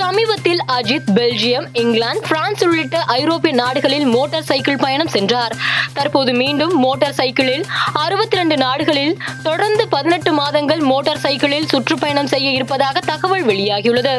சமீபத்தில் 0.00 0.60
Ajith 0.72 1.10
Belgium 1.14 1.66
England 1.72 2.22
France 2.28 2.62
உள்ளிட்ட 2.64 2.96
ஐரோப்பிய 3.16 3.54
நாடுகளில் 3.54 4.04
மோட்டார் 4.04 4.46
சைக்கிள் 4.50 4.76
பயணம் 4.76 5.10
சென்றார். 5.14 5.54
தற்போது 5.92 6.32
மீண்டும் 6.32 6.74
மோட்டார் 6.78 7.16
சைக்கிளில் 7.20 7.64
அறுபத்தி 7.92 8.36
ரெண்டு 8.36 8.56
நாடுகளில் 8.56 9.14
தொடர்ந்து 9.42 9.88
பதினெட்டு 9.88 10.32
மாதங்கள் 10.32 10.82
மோட்டார் 10.90 11.22
சைக்கிளில் 11.24 11.66
சுற்றுப்பயணம் 11.66 12.26
செய்ய 12.26 12.50
இருப்பதாக 12.50 13.00
தகவல் 13.06 13.46
வெளியாகியுள்ளது. 13.46 14.14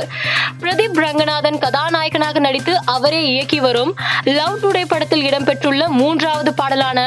பிரதீப் 0.62 1.00
ரங்கநாதன் 1.04 1.60
கதாநாயகனாக 1.66 2.40
நடித்து 2.40 2.74
அவரே 2.96 3.22
இயக்கி 3.34 3.60
வரும் 3.60 3.94
லவ் 4.24 4.58
டுடே 4.64 4.84
படத்தில் 4.88 5.26
இடம்பெற்றுள்ள 5.30 5.88
மூன்றாவது 6.02 6.54
பாடலான 6.54 7.00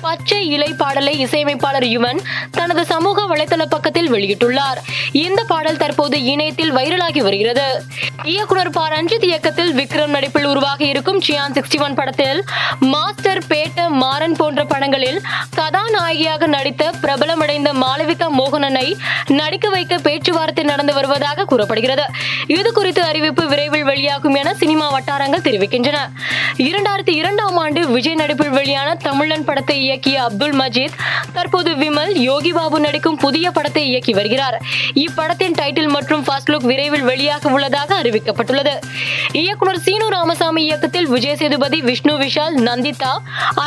பச்சை 0.00 0.40
இலை 0.56 0.70
பாடலை 0.82 1.14
இசையமைப்பாளர் 1.26 1.88
யுவன் 1.96 2.22
தனது 2.50 2.84
சமூக 2.92 3.26
வலைதள 3.34 3.62
பக்கத்தில் 3.74 4.12
வெளியிட்டுள்ளார். 4.12 4.80
இந்த 5.12 5.40
பாடல் 5.52 5.82
தற்போது 5.84 6.16
இணையத்தில் 6.32 6.74
வைரலாகி 6.74 7.22
வருகிறது. 7.28 7.68
இயக்குனர் 8.22 8.70
ப. 8.70 8.80
ரஞ்சித் 8.88 9.24
இயக்கத்தில் 9.24 9.72
விக்ரம் 9.72 10.06
நடிப்பில் 10.06 10.46
உருவாகி 10.46 10.86
இருக்கும் 10.86 11.20
சியான் 11.20 11.54
சிக்ஸ்டி 11.54 11.80
ஒன் 11.80 11.94
படத்தில் 11.94 12.40
மாஸ்டர் 12.86 13.40
பேட்ட 13.46 13.88
மாறன் 13.94 14.36
போன்ற 14.36 14.64
படங்களில் 14.64 15.18
கதாநாயகியாக 15.54 16.46
நடித்த 16.46 16.92
பிரபலமடைந்த 17.02 17.72
மாளவிகா 17.74 18.28
மோகனனை 18.38 18.86
நடிக்க 19.32 19.68
வைக்க 19.68 19.98
பேச்சுவார்த்தை 19.98 20.53
நடந்து 20.74 20.94
வருவதாக 20.98 21.46
கூறப்படுகிறது. 21.52 22.06
இது 22.56 22.70
குறித்து 22.78 23.02
அறிவிப்பு 23.10 23.44
விரைவில் 23.52 23.86
வெளியாகும் 23.90 24.38
என 24.42 24.54
சினிமா 24.62 24.86
வட்டாரங்கள் 24.94 25.46
தெரிவிக்கின்றன. 25.48 25.98
இரண்டாயிரத்தி 26.68 27.14
இரண்டாம் 27.20 27.56
ஆண்டு 27.62 27.80
விஜய் 27.94 28.18
நடிப்பில் 28.20 28.54
வெளியான 28.58 28.90
தமிழன் 29.06 29.46
படத்தை 29.48 29.76
இயக்கிய 29.86 30.16
அப்துல் 30.26 30.56
மஜீத் 30.60 30.96
தற்போது 31.36 31.70
விமல் 31.82 32.12
யோகி 32.30 32.52
பாபு 32.58 32.78
நடிக்கும் 32.86 33.18
புதிய 33.24 33.46
படத்தை 33.56 33.82
இயக்கி 33.90 34.12
வருகிறார். 34.18 34.56
இப்படத்தின் 35.04 35.56
டைட்டில் 35.60 35.90
மற்றும் 35.96 36.22
ஃபர்ஸ்ட் 36.26 36.50
லுக் 36.52 36.68
விரைவில் 36.70 37.06
வெளியாக 37.10 37.52
உள்ளதாக 37.56 37.90
அறிவிக்கப்பட்டுள்ளது. 38.02 38.74
இயக்குனர் 39.42 39.80
சீனு 39.86 40.06
ராமசாமி 40.16 40.62
இயக்கத்தில் 40.68 41.08
விஜய் 41.14 41.38
சேதுபதி 41.40 41.78
விஷ்ணு 41.88 42.14
விஷால் 42.22 42.56
நந்திதா 42.68 43.12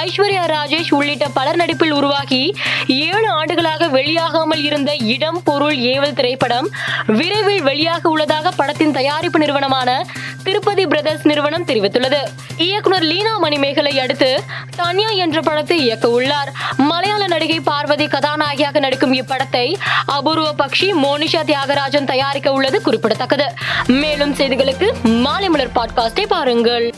ஐஸ்வர்யா 0.03 0.43
ராஜேஷ் 0.55 0.91
உள்ளிட்ட 0.97 1.25
பலர் 1.37 1.59
நடிப்பில் 1.61 1.93
உருவாகி 1.99 2.41
ஏழு 3.07 3.27
ஆண்டுகளாக 3.39 3.87
வெளியாகாமல் 3.97 4.63
இருந்த 4.69 4.91
இடம் 5.15 5.41
பொருள் 5.47 5.77
ஏவல் 5.91 6.15
திரைப்படம் 6.19 6.67
விரைவில் 7.05 7.63
வெளியாக 7.63 8.07
உள்ளதாக 8.07 8.51
படத்தின் 8.51 8.91
தயாரிப்பு 8.91 9.39
நிறுவனமான 9.39 10.05
திருப்பதி 10.43 10.87
பிரதர்ஸ் 10.87 11.25
நிறுவனம் 11.27 11.65
தெரிவித்துள்ளது. 11.65 12.21
இயக்குனர் 12.57 13.01
லீனா 13.01 13.37
மணிமேகலை 13.37 13.99
அடுத்து 13.99 14.43
தன்யா 14.77 15.15
என்ற 15.15 15.41
படத்தை 15.41 15.77
இயக்க 15.77 16.09
உள்ளார். 16.09 16.51
மலையாள 16.77 17.27
நடிகை 17.27 17.59
பார்வதி 17.59 18.07
கதாநாயகியாக 18.07 18.79
நடிக்கும் 18.79 19.13
இப்படத்தை 19.13 19.75
அபூர்வ 20.05 20.53
பக்ஷி 20.57 20.93
மோனிஷா 21.03 21.43
தியாகராஜன் 21.45 22.05
தயாரிக்க 22.05 22.51
உள்ளது 22.51 22.81
குறிப்பிடத்தக்கது. 22.81 23.53
மேலும் 23.87 24.35
செய்திகளுக்கு 24.35 24.89
மாலை 25.03 25.49
மலர் 25.49 25.75
பாட்காஸ்டை 25.75 26.25
பாருங்கள். 26.27 26.93